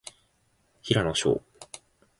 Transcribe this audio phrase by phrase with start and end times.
[0.81, 1.43] 平野紫耀